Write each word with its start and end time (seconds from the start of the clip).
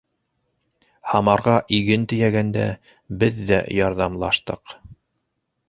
—Һамарға 1.11 1.53
иген 1.81 2.07
тейәгәндә, 2.15 2.65
беҙ 3.25 3.45
ҙә 3.53 3.63
ярҙамлаштыҡ. 3.83 4.77